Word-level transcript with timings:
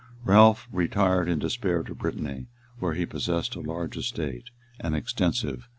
[]Ralph 0.25 0.67
retired 0.71 1.29
in 1.29 1.37
despair 1.37 1.83
to 1.83 1.93
Brittany, 1.93 2.47
where 2.79 2.95
he 2.95 3.05
possessed 3.05 3.53
a 3.53 3.59
large 3.61 3.95
estate 3.95 4.49
and 4.79 4.95
extensive 4.95 5.43
jurisdictions. 5.49 5.69